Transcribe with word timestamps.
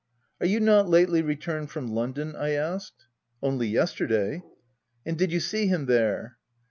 "Are 0.41 0.47
you 0.47 0.59
not 0.59 0.89
lately 0.89 1.21
returned 1.21 1.69
from 1.69 1.91
London?" 1.93 2.35
I 2.35 2.53
asked. 2.53 3.05
u 3.43 3.49
Only 3.49 3.67
yesterday."" 3.67 4.41
And 5.05 5.15
did 5.15 5.31
you 5.31 5.39
see 5.39 5.67
him 5.67 5.85
there 5.85 6.39